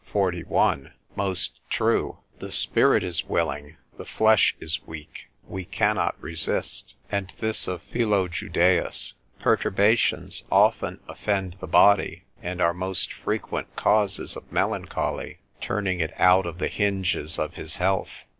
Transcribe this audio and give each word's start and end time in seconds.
41, 0.11 0.93
most 1.15 1.59
true, 1.69 2.17
The 2.39 2.51
spirit 2.51 3.03
is 3.03 3.23
willing, 3.25 3.77
the 3.99 4.03
flesh 4.05 4.55
is 4.59 4.81
weak, 4.87 5.29
we 5.47 5.63
cannot 5.63 6.19
resist; 6.19 6.95
and 7.11 7.31
this 7.39 7.67
of 7.67 7.83
Philo 7.83 8.27
Judeus, 8.27 9.13
Perturbations 9.37 10.43
often 10.51 11.01
offend 11.07 11.57
the 11.59 11.67
body, 11.67 12.23
and 12.41 12.59
are 12.61 12.73
most 12.73 13.13
frequent 13.13 13.75
causes 13.75 14.35
of 14.35 14.51
melancholy, 14.51 15.37
turning 15.61 15.99
it 15.99 16.19
out 16.19 16.47
of 16.47 16.57
the 16.57 16.67
hinges 16.67 17.37
of 17.37 17.53
his 17.53 17.75
health. 17.75 18.09